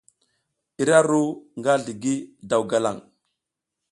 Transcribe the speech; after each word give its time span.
Ira 0.81 0.97
ru 1.09 1.23
nga 1.59 1.73
zligi 1.81 2.15
daw 2.49 2.63
galaŋ. 2.69 2.97